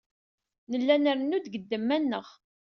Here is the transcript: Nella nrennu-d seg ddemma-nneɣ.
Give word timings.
Nella 0.71 0.95
nrennu-d 0.97 1.45
seg 1.51 1.55
ddemma-nneɣ. 1.61 2.27